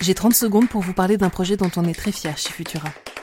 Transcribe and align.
J'ai 0.00 0.14
30 0.14 0.32
secondes 0.32 0.66
pour 0.66 0.80
vous 0.80 0.94
parler 0.94 1.18
d'un 1.18 1.28
projet 1.28 1.58
dont 1.58 1.70
on 1.76 1.84
est 1.84 1.92
très 1.92 2.10
fier 2.10 2.36
chez 2.38 2.50
Futura. 2.50 2.88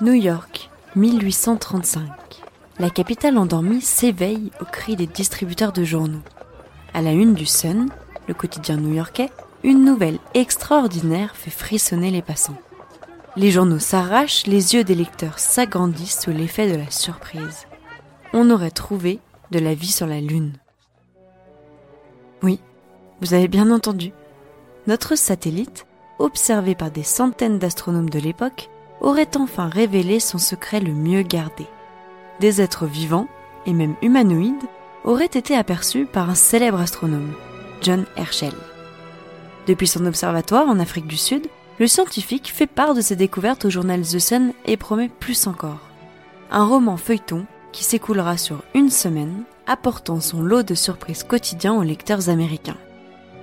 New 0.00 0.12
York, 0.12 0.70
1835. 0.96 2.02
La 2.80 2.90
capitale 2.90 3.38
endormie 3.38 3.80
s'éveille 3.80 4.50
au 4.60 4.64
cri 4.64 4.96
des 4.96 5.06
distributeurs 5.06 5.72
de 5.72 5.84
journaux. 5.84 6.22
À 6.92 7.00
la 7.00 7.12
une 7.12 7.34
du 7.34 7.46
Sun, 7.46 7.88
le 8.26 8.34
quotidien 8.34 8.76
new-yorkais, 8.76 9.30
une 9.62 9.84
nouvelle 9.84 10.18
extraordinaire 10.34 11.36
fait 11.36 11.52
frissonner 11.52 12.10
les 12.10 12.22
passants. 12.22 12.58
Les 13.36 13.52
journaux 13.52 13.78
s'arrachent, 13.78 14.48
les 14.48 14.74
yeux 14.74 14.82
des 14.82 14.96
lecteurs 14.96 15.38
s'agrandissent 15.38 16.22
sous 16.22 16.32
l'effet 16.32 16.68
de 16.68 16.76
la 16.76 16.90
surprise. 16.90 17.68
On 18.32 18.50
aurait 18.50 18.72
trouvé 18.72 19.20
de 19.52 19.60
la 19.60 19.74
vie 19.74 19.92
sur 19.92 20.08
la 20.08 20.20
Lune. 20.20 20.54
Oui, 22.42 22.58
vous 23.20 23.32
avez 23.32 23.46
bien 23.46 23.70
entendu. 23.70 24.12
Notre 24.88 25.14
satellite, 25.14 25.86
observé 26.18 26.74
par 26.74 26.90
des 26.90 27.04
centaines 27.04 27.60
d'astronomes 27.60 28.10
de 28.10 28.18
l'époque, 28.18 28.70
aurait 29.04 29.36
enfin 29.36 29.68
révélé 29.68 30.18
son 30.18 30.38
secret 30.38 30.80
le 30.80 30.92
mieux 30.92 31.22
gardé. 31.22 31.66
Des 32.40 32.62
êtres 32.62 32.86
vivants, 32.86 33.28
et 33.66 33.74
même 33.74 33.94
humanoïdes, 34.00 34.54
auraient 35.04 35.26
été 35.26 35.54
aperçus 35.54 36.06
par 36.06 36.30
un 36.30 36.34
célèbre 36.34 36.80
astronome, 36.80 37.34
John 37.82 38.06
Herschel. 38.16 38.54
Depuis 39.66 39.86
son 39.86 40.06
observatoire 40.06 40.66
en 40.68 40.80
Afrique 40.80 41.06
du 41.06 41.18
Sud, 41.18 41.46
le 41.78 41.86
scientifique 41.86 42.50
fait 42.52 42.66
part 42.66 42.94
de 42.94 43.02
ses 43.02 43.14
découvertes 43.14 43.66
au 43.66 43.70
journal 43.70 44.00
The 44.00 44.18
Sun 44.18 44.52
et 44.64 44.78
promet 44.78 45.10
plus 45.20 45.46
encore. 45.46 45.80
Un 46.50 46.64
roman 46.64 46.96
feuilleton 46.96 47.44
qui 47.72 47.84
s'écoulera 47.84 48.38
sur 48.38 48.62
une 48.74 48.90
semaine, 48.90 49.42
apportant 49.66 50.20
son 50.20 50.40
lot 50.40 50.62
de 50.62 50.74
surprises 50.74 51.24
quotidiens 51.24 51.74
aux 51.74 51.82
lecteurs 51.82 52.30
américains. 52.30 52.76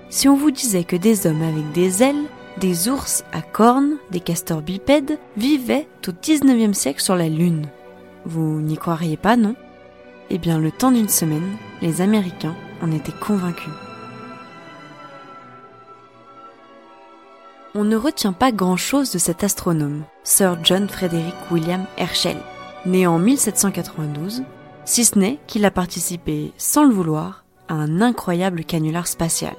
Si 0.09 0.28
on 0.28 0.36
vous 0.36 0.52
disait 0.52 0.86
que 0.86 0.95
des 0.95 1.28
hommes 1.28 1.44
avec 1.44 1.72
des 1.72 2.02
ailes, 2.02 2.26
des 2.58 2.90
ours 2.90 3.24
à 3.32 3.42
cornes, 3.42 3.98
des 4.12 4.20
castors 4.20 4.62
bipèdes 4.62 5.20
vivaient 5.38 5.88
au 6.08 6.12
19e 6.12 6.74
siècle 6.74 7.02
sur 7.02 7.16
la 7.16 7.30
Lune, 7.30 7.68
vous 8.26 8.62
n'y 8.62 8.78
croiriez 8.78 9.18
pas, 9.18 9.36
non? 9.36 9.56
Eh 10.30 10.38
bien, 10.38 10.60
le 10.60 10.72
temps 10.72 10.92
d'une 10.92 11.10
semaine, 11.10 11.58
les 11.82 12.02
Américains 12.02 12.56
en 12.82 12.92
étaient 12.92 13.12
convaincus. 13.12 13.74
on 17.74 17.84
ne 17.84 17.96
retient 17.96 18.34
pas 18.34 18.52
grand-chose 18.52 19.12
de 19.12 19.18
cet 19.18 19.44
astronome, 19.44 20.04
Sir 20.24 20.58
John 20.64 20.90
Frederick 20.90 21.36
William 21.52 21.86
Herschel, 21.98 22.38
né 22.86 23.08
en 23.08 23.18
1792, 23.18 24.44
si 24.84 25.06
ce 25.06 25.18
n'est 25.18 25.40
qu'il 25.48 25.64
a 25.66 25.72
participé, 25.72 26.52
sans 26.58 26.84
le 26.84 26.94
vouloir, 26.94 27.46
à 27.70 27.76
un 27.76 28.02
incroyable 28.02 28.66
canular 28.66 29.08
spatial, 29.08 29.56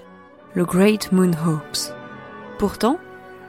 le 0.54 0.64
Great 0.64 1.10
Moon 1.12 1.30
Hoax. 1.32 1.94
Pourtant, 2.62 3.00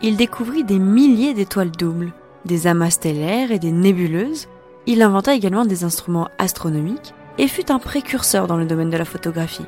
il 0.02 0.18
découvrit 0.18 0.64
des 0.64 0.80
milliers 0.80 1.36
d'étoiles 1.36 1.70
doubles, 1.70 2.14
des 2.46 2.66
amas 2.66 2.90
stellaires 2.90 3.52
et 3.52 3.60
des 3.60 3.72
nébuleuses. 3.72 4.48
Il 4.88 5.04
inventa 5.04 5.36
également 5.36 5.66
des 5.66 5.84
instruments 5.84 6.30
astronomiques 6.40 7.14
et 7.38 7.48
fut 7.48 7.72
un 7.72 7.78
précurseur 7.78 8.48
dans 8.48 8.58
le 8.58 8.66
domaine 8.66 8.90
de 8.90 8.98
la 8.98 9.06
photographie. 9.06 9.68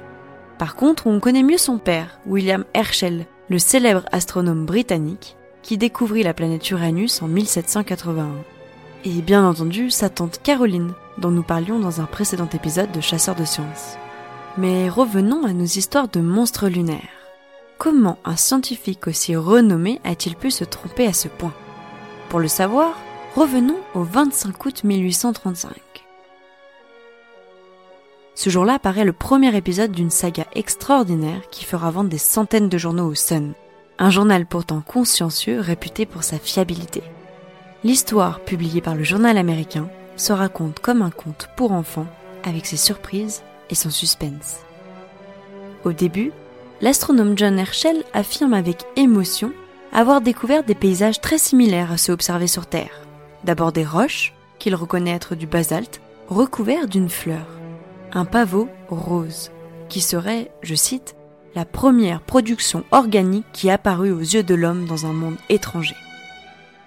Par 0.58 0.76
contre, 0.76 1.06
on 1.06 1.20
connaît 1.20 1.44
mieux 1.44 1.60
son 1.60 1.78
père, 1.78 2.20
William 2.26 2.66
Herschel, 2.74 3.28
le 3.48 3.60
célèbre 3.60 4.06
astronome 4.12 4.66
britannique 4.66 5.38
qui 5.62 5.78
découvrit 5.78 6.24
la 6.24 6.34
planète 6.34 6.68
Uranus 6.72 7.22
en 7.22 7.28
1781. 7.28 8.30
Et 9.04 9.22
bien 9.22 9.48
entendu 9.48 9.92
sa 9.92 10.10
tante 10.10 10.42
Caroline, 10.42 10.94
dont 11.20 11.30
nous 11.30 11.44
parlions 11.44 11.78
dans 11.78 12.02
un 12.02 12.06
précédent 12.06 12.50
épisode 12.52 12.92
de 12.92 13.00
Chasseurs 13.00 13.36
de 13.36 13.46
sciences. 13.46 14.00
Mais 14.58 14.90
revenons 14.90 15.46
à 15.46 15.54
nos 15.54 15.66
histoires 15.66 16.08
de 16.08 16.20
monstres 16.20 16.68
lunaires. 16.68 17.15
Comment 17.78 18.18
un 18.24 18.38
scientifique 18.38 19.08
aussi 19.08 19.36
renommé 19.36 20.00
a-t-il 20.04 20.36
pu 20.36 20.50
se 20.50 20.64
tromper 20.64 21.08
à 21.08 21.14
ce 21.14 21.28
point 21.28 21.54
Pour 22.30 22.40
le 22.40 22.48
savoir, 22.48 22.98
revenons 23.36 23.78
au 23.94 24.04
25 24.04 24.66
août 24.66 24.84
1835. 24.84 25.72
Ce 28.34 28.50
jour-là 28.50 28.76
apparaît 28.76 29.06
le 29.06 29.14
premier 29.14 29.56
épisode 29.56 29.92
d'une 29.92 30.10
saga 30.10 30.46
extraordinaire 30.54 31.42
qui 31.52 31.66
fera 31.66 31.92
vendre 31.92 32.10
des 32.10 32.18
centaines 32.18 32.70
de 32.70 32.78
journaux 32.78 33.08
au 33.08 33.16
Sun, 33.16 33.54
un 34.00 34.10
journal 34.10 34.46
pourtant 34.46 34.82
consciencieux 34.82 35.60
réputé 35.60 36.06
pour 36.06 36.24
sa 36.24 36.38
fiabilité. 36.38 37.04
L'histoire, 37.84 38.40
publiée 38.40 38.82
par 38.82 38.96
le 38.96 39.04
journal 39.04 39.38
américain, 39.38 39.90
se 40.16 40.34
raconte 40.34 40.80
comme 40.80 41.02
un 41.02 41.12
conte 41.12 41.50
pour 41.56 41.72
enfants, 41.72 42.08
avec 42.44 42.66
ses 42.66 42.78
surprises 42.78 43.42
et 43.70 43.76
son 43.76 43.90
suspense. 43.90 44.58
Au 45.84 45.92
début, 45.92 46.32
l'astronome 46.82 47.38
John 47.38 47.60
Herschel 47.60 48.04
affirme 48.14 48.54
avec 48.54 48.86
émotion 48.96 49.52
avoir 49.92 50.22
découvert 50.22 50.64
des 50.64 50.76
paysages 50.76 51.22
très 51.22 51.38
similaires 51.38 51.92
à 51.92 51.98
ceux 51.98 52.14
observés 52.14 52.48
sur 52.48 52.66
Terre. 52.66 53.02
D'abord 53.44 53.72
des 53.72 53.86
roches, 53.86 54.34
qu'il 54.60 54.76
reconnaît 54.76 55.12
être 55.12 55.36
du 55.36 55.48
basalte, 55.48 56.02
recouverts 56.28 56.88
d'une 56.88 57.10
fleur 57.10 57.46
un 58.16 58.26
pavot 58.26 58.70
rose, 58.88 59.52
qui 59.90 60.00
serait, 60.00 60.50
je 60.62 60.74
cite, 60.74 61.16
la 61.54 61.66
première 61.66 62.22
production 62.22 62.84
organique 62.92 63.46
qui 63.52 63.70
apparut 63.70 64.12
aux 64.12 64.20
yeux 64.20 64.44
de 64.44 64.56
l'homme 64.56 64.86
dans 64.86 65.06
un 65.06 65.14
monde 65.14 65.38
étranger. 65.50 65.96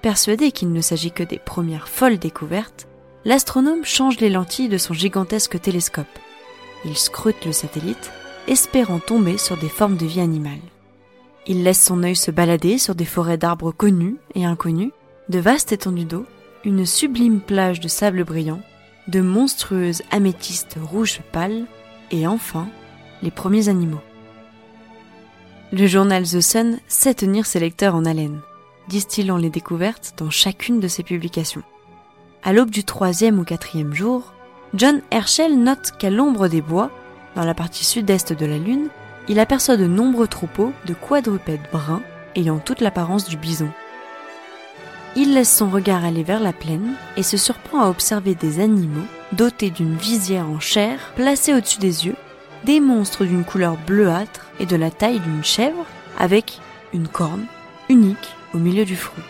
Persuadé 0.01 0.53
qu'il 0.53 0.73
ne 0.73 0.81
s'agit 0.81 1.13
que 1.13 1.23
des 1.23 1.39
premières 1.39 1.89
folles 1.89 2.19
découvertes, 2.19 2.89
l'astronome 3.25 3.85
change 3.85 4.21
les 4.21 4.31
lentilles 4.31 4.71
de 4.71 4.79
son 4.79 4.95
gigantesque 4.95 5.61
télescope. 5.61 6.07
Il 6.85 6.97
scrute 6.97 7.45
le 7.45 7.53
satellite, 7.53 8.11
espérant 8.49 8.99
tomber 8.99 9.39
sur 9.39 9.57
des 9.57 9.69
formes 9.69 9.97
de 9.97 10.07
vie 10.07 10.21
animale. 10.21 10.59
Il 11.47 11.63
laisse 11.63 11.83
son 11.83 12.03
œil 12.03 12.17
se 12.17 12.31
balader 12.31 12.79
sur 12.79 12.95
des 12.95 13.05
forêts 13.05 13.39
d'arbres 13.39 13.73
connus 13.73 14.17
et 14.35 14.45
inconnus, 14.45 14.91
de 15.29 15.39
vastes 15.39 15.73
étendues 15.73 16.05
d'eau, 16.05 16.27
une 16.65 16.85
sublime 16.85 17.41
plage 17.41 17.81
de 17.81 17.89
sable 17.89 18.25
brillant 18.25 18.61
de 19.09 19.21
monstrueuses 19.21 20.03
améthystes 20.11 20.77
rouges 20.81 21.21
pâles 21.33 21.65
et 22.11 22.27
enfin 22.27 22.69
les 23.23 23.31
premiers 23.31 23.69
animaux. 23.69 24.01
Le 25.73 25.87
journal 25.87 26.25
The 26.25 26.41
Sun 26.41 26.79
sait 26.89 27.15
tenir 27.15 27.47
ses 27.47 27.61
lecteurs 27.61 27.95
en 27.95 28.05
haleine, 28.05 28.41
distillant 28.89 29.37
les 29.37 29.51
découvertes 29.51 30.15
dans 30.19 30.31
chacune 30.31 30.81
de 30.81 30.89
ses 30.89 31.03
publications. 31.03 31.63
À 32.43 32.53
l'aube 32.53 32.71
du 32.71 32.85
troisième 32.85 33.39
ou 33.39 33.45
quatrième 33.45 33.95
jour, 33.95 34.33
John 34.75 35.01
Herschel 35.11 35.59
note 35.59 35.93
qu'à 35.99 36.11
l'ombre 36.11 36.49
des 36.49 36.61
bois, 36.61 36.91
dans 37.39 37.45
la 37.45 37.55
partie 37.55 37.85
sud-est 37.85 38.33
de 38.33 38.47
la 38.47 38.59
Lune, 38.59 38.89
il 39.29 39.39
aperçoit 39.39 39.77
de 39.77 39.87
nombreux 39.87 40.27
troupeaux 40.27 40.73
de 40.87 40.93
quadrupèdes 40.93 41.69
bruns 41.71 42.03
ayant 42.35 42.59
toute 42.59 42.81
l'apparence 42.81 43.29
du 43.29 43.37
bison. 43.37 43.71
Il 45.15 45.35
laisse 45.35 45.57
son 45.57 45.71
regard 45.71 46.05
aller 46.05 46.25
vers 46.25 46.41
la 46.41 46.53
plaine 46.53 46.95
et 47.17 47.23
se 47.23 47.37
surprend 47.37 47.81
à 47.81 47.91
observer 47.91 48.35
des 48.35 48.59
animaux 48.59 49.07
dotés 49.31 49.71
d'une 49.71 49.95
visière 49.95 50.51
en 50.51 50.59
chair 50.59 51.13
placée 51.15 51.55
au-dessus 51.55 51.79
des 51.79 52.07
yeux, 52.07 52.17
des 52.65 52.81
monstres 52.81 53.25
d'une 53.25 53.45
couleur 53.45 53.77
bleuâtre 53.87 54.47
et 54.59 54.67
de 54.67 54.75
la 54.75 54.91
taille 54.91 55.21
d'une 55.21 55.45
chèvre 55.45 55.87
avec 56.19 56.59
une 56.93 57.07
corne 57.07 57.47
unique 57.89 58.35
au 58.53 58.59
milieu 58.59 58.85
du 58.85 58.97
front. 58.97 59.23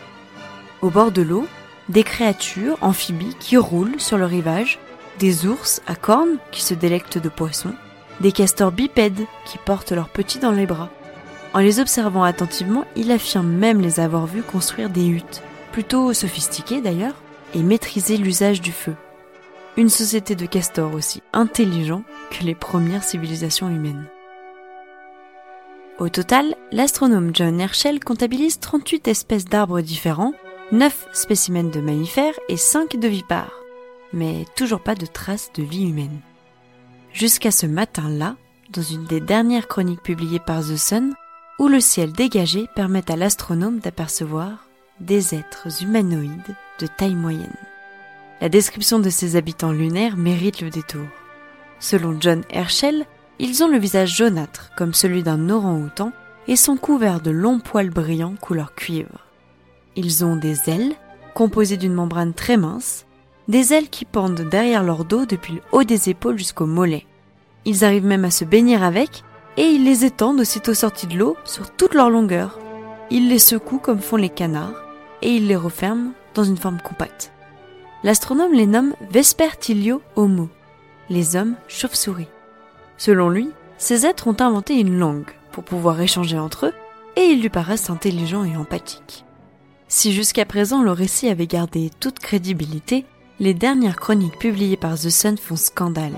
Au 0.81 0.89
bord 0.89 1.13
de 1.13 1.21
l'eau, 1.21 1.47
des 1.91 2.05
créatures 2.05 2.79
amphibies 2.81 3.37
qui 3.39 3.59
roulent 3.59 4.01
sur 4.01 4.17
le 4.17 4.25
rivage, 4.25 4.79
des 5.19 5.45
ours 5.47 5.83
à 5.87 5.95
cornes 5.95 6.39
qui 6.53 6.63
se 6.63 6.73
délectent 6.73 7.19
de 7.19 7.29
poissons, 7.29 7.75
des 8.21 8.33
castors 8.33 8.73
bipèdes 8.73 9.27
qui 9.45 9.59
portent 9.59 9.93
leurs 9.93 10.09
petits 10.09 10.39
dans 10.39 10.53
les 10.53 10.67
bras. 10.67 10.91
En 11.55 11.61
les 11.61 11.81
observant 11.81 12.25
attentivement, 12.25 12.85
il 12.97 13.11
affirme 13.11 13.49
même 13.49 13.81
les 13.81 14.01
avoir 14.01 14.27
vus 14.27 14.43
construire 14.43 14.91
des 14.91 15.07
huttes 15.07 15.43
plutôt 15.73 16.13
sophistiquée 16.13 16.81
d'ailleurs, 16.81 17.15
et 17.55 17.63
maîtriser 17.63 18.17
l'usage 18.17 18.61
du 18.61 18.73
feu. 18.73 18.95
Une 19.77 19.89
société 19.89 20.35
de 20.35 20.45
castors 20.45 20.93
aussi 20.93 21.23
intelligents 21.33 22.03
que 22.31 22.45
les 22.45 22.55
premières 22.55 23.05
civilisations 23.05 23.69
humaines. 23.69 24.05
Au 25.99 26.09
total, 26.09 26.57
l'astronome 26.73 27.31
John 27.33 27.61
Herschel 27.61 28.01
comptabilise 28.01 28.61
38 28.61 29.09
espèces 29.09 29.45
d'arbres 29.45 29.81
différents, 29.81 30.35
9 30.73 31.09
spécimens 31.13 31.71
de 31.71 31.81
mammifères 31.81 32.39
et 32.49 32.57
5 32.57 32.97
de 32.97 33.09
vipares, 33.09 33.55
mais 34.13 34.45
toujours 34.57 34.81
pas 34.81 34.95
de 34.95 35.07
traces 35.07 35.51
de 35.55 35.63
vie 35.63 35.89
humaine. 35.89 36.21
Jusqu'à 37.19 37.51
ce 37.51 37.67
matin-là, 37.67 38.37
dans 38.71 38.83
une 38.83 39.05
des 39.05 39.19
dernières 39.19 39.67
chroniques 39.67 40.05
publiées 40.05 40.39
par 40.39 40.61
The 40.61 40.77
Sun, 40.77 41.15
où 41.59 41.67
le 41.67 41.81
ciel 41.81 42.13
dégagé 42.13 42.69
permet 42.77 43.11
à 43.11 43.17
l'astronome 43.17 43.81
d'apercevoir 43.81 44.69
des 45.01 45.35
êtres 45.35 45.83
humanoïdes 45.83 46.55
de 46.79 46.87
taille 46.87 47.17
moyenne. 47.17 47.57
La 48.41 48.49
description 48.49 49.01
de 49.01 49.11
ces 49.11 49.35
habitants 49.35 49.73
lunaires 49.73 50.17
mérite 50.17 50.61
le 50.61 50.71
détour. 50.71 51.09
Selon 51.81 52.17
John 52.21 52.43
Herschel, 52.51 53.05
ils 53.41 53.65
ont 53.65 53.69
le 53.69 53.79
visage 53.79 54.15
jaunâtre 54.15 54.71
comme 54.77 54.95
celui 54.95 55.25
d'un 55.25 55.51
orang-outan 55.51 56.13
et 56.47 56.55
sont 56.55 56.77
couverts 56.77 57.21
de 57.21 57.33
longs 57.33 57.59
poils 57.59 57.91
brillants 57.91 58.37
couleur 58.41 58.77
cuivre. 58.77 59.27
Ils 59.97 60.25
ont 60.25 60.37
des 60.37 60.71
ailes, 60.71 60.95
composées 61.35 61.79
d'une 61.79 61.95
membrane 61.95 62.33
très 62.33 62.57
mince, 62.57 63.07
des 63.49 63.73
ailes 63.73 63.89
qui 63.89 64.05
pendent 64.05 64.49
derrière 64.49 64.85
leur 64.85 65.05
dos 65.05 65.27
depuis 65.27 65.55
le 65.55 65.63
haut 65.73 65.83
des 65.83 66.11
épaules 66.11 66.39
jusqu'au 66.39 66.67
mollet. 66.67 67.07
Ils 67.69 67.85
arrivent 67.85 68.07
même 68.07 68.25
à 68.25 68.31
se 68.31 68.47
baigner 68.47 68.77
avec 68.77 69.25
et 69.59 69.67
ils 69.67 69.85
les 69.85 70.07
étendent 70.07 70.41
aussitôt 70.41 70.73
sortis 70.73 71.07
de 71.07 71.19
l'eau 71.19 71.37
sur 71.45 71.71
toute 71.71 71.93
leur 71.93 72.09
longueur. 72.09 72.59
Ils 73.11 73.29
les 73.29 73.39
secouent 73.39 73.79
comme 73.79 74.01
font 74.01 74.17
les 74.17 74.31
canards 74.31 74.83
et 75.21 75.35
ils 75.35 75.47
les 75.47 75.55
referment 75.55 76.13
dans 76.33 76.45
une 76.45 76.57
forme 76.57 76.81
compacte. 76.81 77.31
L'astronome 78.05 78.55
les 78.55 78.65
nomme 78.65 78.95
Vespertilio 79.11 80.01
Homo, 80.17 80.49
les 81.11 81.37
hommes 81.37 81.57
chauves-souris. 81.69 82.29
Selon 82.97 83.29
lui, 83.29 83.51
ces 83.77 84.07
êtres 84.07 84.29
ont 84.29 84.41
inventé 84.41 84.81
une 84.81 84.99
langue 84.99 85.31
pour 85.53 85.63
pouvoir 85.63 86.01
échanger 86.01 86.39
entre 86.39 86.69
eux 86.69 86.75
et 87.17 87.25
ils 87.25 87.43
lui 87.43 87.51
paraissent 87.51 87.91
intelligents 87.91 88.45
et 88.45 88.57
empathiques. 88.57 89.27
Si 89.89 90.15
jusqu'à 90.15 90.47
présent 90.47 90.83
le 90.83 90.93
récit 90.93 91.29
avait 91.29 91.47
gardé 91.47 91.91
toute 92.01 92.19
crédibilité, 92.19 93.05
les 93.41 93.53
dernières 93.53 94.01
chroniques 94.01 94.39
publiées 94.39 94.79
par 94.79 94.95
The 94.95 95.11
Sun 95.11 95.37
font 95.37 95.57
scandale. 95.57 96.15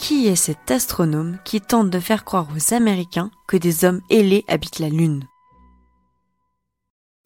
Qui 0.00 0.28
est 0.28 0.34
cet 0.34 0.70
astronome 0.70 1.36
qui 1.44 1.60
tente 1.60 1.90
de 1.90 2.00
faire 2.00 2.24
croire 2.24 2.48
aux 2.56 2.72
Américains 2.74 3.30
que 3.46 3.58
des 3.58 3.84
hommes 3.84 4.00
ailés 4.08 4.46
habitent 4.48 4.78
la 4.78 4.88
Lune? 4.88 5.24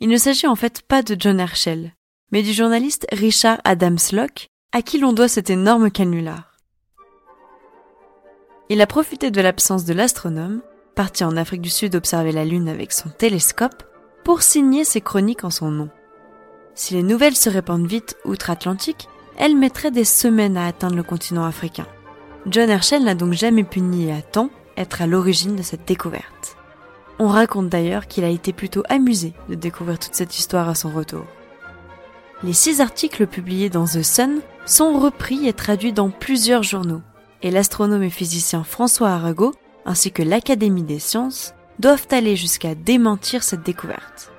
Il 0.00 0.08
ne 0.08 0.16
s'agit 0.16 0.48
en 0.48 0.56
fait 0.56 0.82
pas 0.82 1.02
de 1.02 1.14
John 1.16 1.38
Herschel, 1.38 1.92
mais 2.32 2.42
du 2.42 2.52
journaliste 2.52 3.06
Richard 3.12 3.60
Adams 3.62 4.00
Locke, 4.10 4.48
à 4.72 4.82
qui 4.82 4.98
l'on 4.98 5.12
doit 5.12 5.28
cet 5.28 5.50
énorme 5.50 5.88
canular. 5.88 6.58
Il 8.68 8.80
a 8.80 8.88
profité 8.88 9.30
de 9.30 9.40
l'absence 9.40 9.84
de 9.84 9.94
l'astronome, 9.94 10.60
parti 10.96 11.22
en 11.22 11.36
Afrique 11.36 11.62
du 11.62 11.70
Sud 11.70 11.94
observer 11.94 12.32
la 12.32 12.44
Lune 12.44 12.68
avec 12.68 12.90
son 12.90 13.08
télescope, 13.08 13.84
pour 14.24 14.42
signer 14.42 14.82
ses 14.82 15.00
chroniques 15.00 15.44
en 15.44 15.50
son 15.50 15.70
nom. 15.70 15.90
Si 16.74 16.94
les 16.94 17.04
nouvelles 17.04 17.36
se 17.36 17.48
répandent 17.48 17.86
vite 17.86 18.16
outre-Atlantique, 18.24 19.08
elles 19.38 19.56
mettraient 19.56 19.92
des 19.92 20.04
semaines 20.04 20.56
à 20.56 20.66
atteindre 20.66 20.96
le 20.96 21.04
continent 21.04 21.44
africain. 21.44 21.86
John 22.46 22.68
Herschel 22.68 23.04
n'a 23.04 23.14
donc 23.14 23.32
jamais 23.32 23.64
pu 23.64 23.80
nier 23.80 24.12
à 24.12 24.20
temps 24.20 24.50
être 24.76 25.00
à 25.00 25.06
l'origine 25.06 25.56
de 25.56 25.62
cette 25.62 25.86
découverte. 25.86 26.56
On 27.18 27.28
raconte 27.28 27.68
d'ailleurs 27.68 28.06
qu'il 28.06 28.24
a 28.24 28.28
été 28.28 28.52
plutôt 28.52 28.82
amusé 28.88 29.32
de 29.48 29.54
découvrir 29.54 29.98
toute 29.98 30.14
cette 30.14 30.36
histoire 30.36 30.68
à 30.68 30.74
son 30.74 30.90
retour. 30.90 31.24
Les 32.42 32.52
six 32.52 32.80
articles 32.80 33.26
publiés 33.26 33.70
dans 33.70 33.86
The 33.86 34.02
Sun 34.02 34.40
sont 34.66 34.98
repris 34.98 35.48
et 35.48 35.52
traduits 35.52 35.92
dans 35.92 36.10
plusieurs 36.10 36.62
journaux, 36.62 37.00
et 37.42 37.50
l'astronome 37.50 38.02
et 38.02 38.10
physicien 38.10 38.64
François 38.64 39.10
Arago, 39.10 39.54
ainsi 39.86 40.10
que 40.10 40.22
l'Académie 40.22 40.82
des 40.82 40.98
sciences, 40.98 41.54
doivent 41.78 42.08
aller 42.10 42.36
jusqu'à 42.36 42.74
démentir 42.74 43.42
cette 43.42 43.62
découverte. 43.62 44.32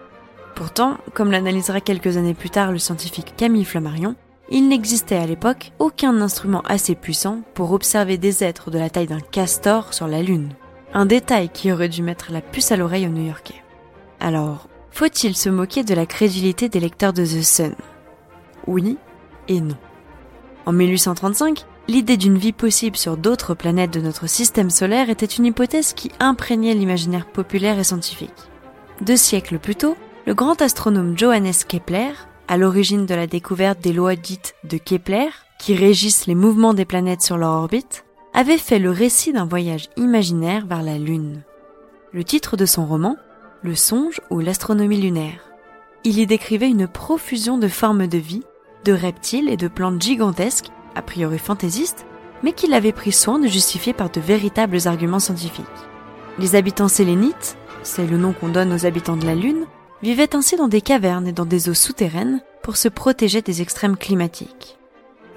Pourtant, 0.53 0.97
comme 1.13 1.31
l'analysera 1.31 1.81
quelques 1.81 2.17
années 2.17 2.33
plus 2.33 2.49
tard 2.49 2.71
le 2.71 2.77
scientifique 2.77 3.33
Camille 3.35 3.65
Flammarion, 3.65 4.15
il 4.49 4.67
n'existait 4.67 5.15
à 5.15 5.25
l'époque 5.25 5.71
aucun 5.79 6.21
instrument 6.21 6.61
assez 6.67 6.95
puissant 6.95 7.41
pour 7.53 7.71
observer 7.71 8.17
des 8.17 8.43
êtres 8.43 8.69
de 8.69 8.77
la 8.77 8.89
taille 8.89 9.07
d'un 9.07 9.19
castor 9.19 9.93
sur 9.93 10.07
la 10.07 10.21
Lune. 10.21 10.49
Un 10.93 11.05
détail 11.05 11.49
qui 11.49 11.71
aurait 11.71 11.89
dû 11.89 12.03
mettre 12.03 12.31
la 12.31 12.41
puce 12.41 12.71
à 12.71 12.77
l'oreille 12.77 13.07
aux 13.07 13.11
New-Yorkais. 13.11 13.61
Alors, 14.19 14.67
faut-il 14.91 15.35
se 15.35 15.49
moquer 15.49 15.83
de 15.83 15.93
la 15.93 16.05
crédulité 16.05 16.69
des 16.69 16.79
lecteurs 16.79 17.11
de 17.11 17.25
The 17.25 17.43
Sun? 17.43 17.75
Oui 18.67 18.97
et 19.47 19.59
non. 19.59 19.77
En 20.65 20.71
1835, 20.71 21.65
l'idée 21.87 22.17
d'une 22.17 22.37
vie 22.37 22.53
possible 22.53 22.97
sur 22.97 23.17
d'autres 23.17 23.55
planètes 23.55 23.91
de 23.91 24.01
notre 24.01 24.27
système 24.27 24.69
solaire 24.69 25.09
était 25.09 25.25
une 25.25 25.45
hypothèse 25.45 25.93
qui 25.93 26.11
imprégnait 26.19 26.73
l'imaginaire 26.73 27.25
populaire 27.25 27.77
et 27.77 27.83
scientifique. 27.83 28.31
Deux 29.01 29.17
siècles 29.17 29.59
plus 29.59 29.75
tôt, 29.75 29.97
le 30.25 30.33
grand 30.33 30.61
astronome 30.61 31.17
Johannes 31.17 31.51
Kepler, 31.67 32.13
à 32.47 32.57
l'origine 32.57 33.05
de 33.05 33.15
la 33.15 33.27
découverte 33.27 33.81
des 33.81 33.93
lois 33.93 34.15
dites 34.15 34.55
de 34.63 34.77
Kepler, 34.77 35.29
qui 35.59 35.75
régissent 35.75 36.27
les 36.27 36.35
mouvements 36.35 36.73
des 36.73 36.85
planètes 36.85 37.21
sur 37.21 37.37
leur 37.37 37.51
orbite, 37.51 38.05
avait 38.33 38.57
fait 38.57 38.79
le 38.79 38.91
récit 38.91 39.33
d'un 39.33 39.45
voyage 39.45 39.89
imaginaire 39.97 40.65
vers 40.65 40.83
la 40.83 40.97
Lune. 40.97 41.43
Le 42.11 42.23
titre 42.23 42.57
de 42.57 42.65
son 42.65 42.85
roman, 42.85 43.17
Le 43.63 43.73
songe 43.73 44.21
ou 44.29 44.41
l'astronomie 44.41 45.01
lunaire. 45.01 45.49
Il 46.03 46.19
y 46.19 46.27
décrivait 46.27 46.69
une 46.69 46.87
profusion 46.87 47.57
de 47.57 47.67
formes 47.67 48.05
de 48.05 48.19
vie, 48.19 48.43
de 48.83 48.93
reptiles 48.93 49.49
et 49.49 49.57
de 49.57 49.67
plantes 49.67 50.01
gigantesques 50.01 50.69
a 50.93 51.01
priori 51.01 51.39
fantaisiste, 51.39 52.05
mais 52.43 52.53
qu'il 52.53 52.73
avait 52.73 52.91
pris 52.91 53.11
soin 53.11 53.39
de 53.39 53.47
justifier 53.47 53.93
par 53.93 54.09
de 54.09 54.21
véritables 54.21 54.87
arguments 54.87 55.19
scientifiques. 55.19 55.65
Les 56.37 56.55
habitants 56.55 56.87
sélénites, 56.87 57.57
c'est 57.83 58.05
le 58.05 58.17
nom 58.17 58.33
qu'on 58.33 58.49
donne 58.49 58.73
aux 58.73 58.85
habitants 58.85 59.17
de 59.17 59.25
la 59.25 59.35
Lune, 59.35 59.65
vivaient 60.05 60.35
ainsi 60.35 60.55
dans 60.55 60.67
des 60.67 60.81
cavernes 60.81 61.27
et 61.27 61.31
dans 61.31 61.47
des 61.47 61.67
eaux 61.67 61.73
souterraines 61.73 62.39
pour 62.61 62.77
se 62.77 62.87
protéger 62.87 63.41
des 63.41 63.63
extrêmes 63.63 63.97
climatiques. 63.97 64.77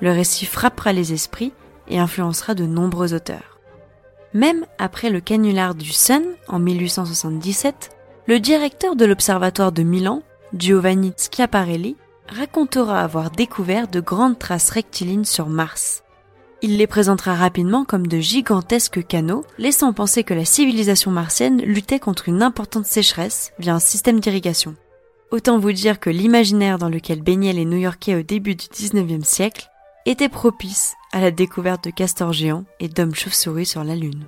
Le 0.02 0.10
récit 0.10 0.44
frappera 0.44 0.92
les 0.92 1.14
esprits 1.14 1.54
et 1.88 1.98
influencera 1.98 2.54
de 2.54 2.66
nombreux 2.66 3.14
auteurs. 3.14 3.58
Même 4.34 4.66
après 4.78 5.08
le 5.08 5.20
canular 5.20 5.74
du 5.74 5.90
Sun 5.90 6.22
en 6.48 6.58
1877, 6.58 7.96
le 8.26 8.40
directeur 8.40 8.94
de 8.94 9.06
l'observatoire 9.06 9.72
de 9.72 9.82
Milan, 9.82 10.22
Giovanni 10.52 11.14
Schiaparelli, 11.16 11.96
racontera 12.28 13.00
avoir 13.00 13.30
découvert 13.30 13.88
de 13.88 14.00
grandes 14.00 14.38
traces 14.38 14.68
rectilignes 14.68 15.24
sur 15.24 15.48
Mars. 15.48 16.02
Il 16.60 16.76
les 16.76 16.88
présentera 16.88 17.34
rapidement 17.36 17.84
comme 17.84 18.08
de 18.08 18.18
gigantesques 18.18 19.06
canaux, 19.06 19.44
laissant 19.58 19.92
penser 19.92 20.24
que 20.24 20.34
la 20.34 20.44
civilisation 20.44 21.12
martienne 21.12 21.62
luttait 21.62 22.00
contre 22.00 22.28
une 22.28 22.42
importante 22.42 22.84
sécheresse 22.84 23.52
via 23.60 23.76
un 23.76 23.78
système 23.78 24.18
d'irrigation. 24.18 24.74
Autant 25.30 25.60
vous 25.60 25.70
dire 25.70 26.00
que 26.00 26.10
l'imaginaire 26.10 26.78
dans 26.78 26.88
lequel 26.88 27.22
baignaient 27.22 27.52
les 27.52 27.64
New-Yorkais 27.64 28.16
au 28.16 28.22
début 28.22 28.56
du 28.56 28.66
19e 28.66 29.22
siècle 29.22 29.70
était 30.04 30.28
propice 30.28 30.94
à 31.12 31.20
la 31.20 31.30
découverte 31.30 31.84
de 31.84 31.90
castors 31.90 32.32
géants 32.32 32.64
et 32.80 32.88
d'hommes 32.88 33.14
chauves-souris 33.14 33.66
sur 33.66 33.84
la 33.84 33.94
Lune. 33.94 34.24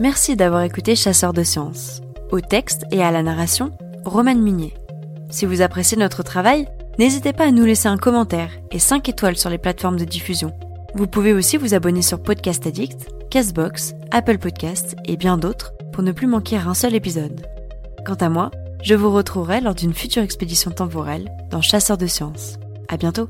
Merci 0.00 0.34
d'avoir 0.34 0.62
écouté 0.62 0.96
Chasseur 0.96 1.34
de 1.34 1.42
sciences. 1.42 2.00
Au 2.30 2.40
texte 2.40 2.84
et 2.90 3.02
à 3.02 3.10
la 3.10 3.22
narration, 3.22 3.72
Romane 4.08 4.40
Minier. 4.40 4.74
Si 5.30 5.46
vous 5.46 5.62
appréciez 5.62 5.96
notre 5.96 6.22
travail, 6.22 6.66
n'hésitez 6.98 7.32
pas 7.32 7.46
à 7.46 7.50
nous 7.50 7.64
laisser 7.64 7.88
un 7.88 7.96
commentaire 7.96 8.50
et 8.70 8.78
5 8.78 9.08
étoiles 9.08 9.36
sur 9.36 9.50
les 9.50 9.58
plateformes 9.58 9.98
de 9.98 10.04
diffusion. 10.04 10.52
Vous 10.94 11.06
pouvez 11.06 11.32
aussi 11.32 11.56
vous 11.56 11.74
abonner 11.74 12.02
sur 12.02 12.22
Podcast 12.22 12.66
Addict, 12.66 13.08
Castbox, 13.30 13.94
Apple 14.10 14.38
Podcasts 14.38 14.96
et 15.04 15.16
bien 15.16 15.36
d'autres 15.36 15.72
pour 15.92 16.02
ne 16.02 16.12
plus 16.12 16.26
manquer 16.26 16.56
un 16.56 16.74
seul 16.74 16.94
épisode. 16.94 17.46
Quant 18.06 18.14
à 18.14 18.28
moi, 18.28 18.50
je 18.82 18.94
vous 18.94 19.12
retrouverai 19.12 19.60
lors 19.60 19.74
d'une 19.74 19.94
future 19.94 20.22
expédition 20.22 20.70
temporelle 20.70 21.30
dans 21.50 21.60
Chasseur 21.60 21.98
de 21.98 22.06
sciences. 22.06 22.58
À 22.88 22.96
bientôt! 22.96 23.28